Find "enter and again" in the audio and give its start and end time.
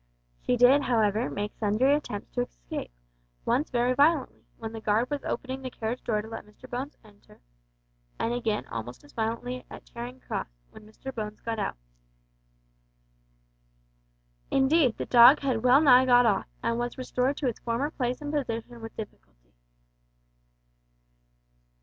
7.05-8.65